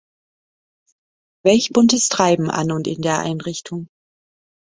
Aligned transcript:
Welch 1.45 1.73
buntes 1.73 2.09
Treiben 2.09 2.49
an 2.49 2.71
und 2.71 2.87
in 2.87 3.03
der 3.03 3.19
Einrichtung. 3.19 3.87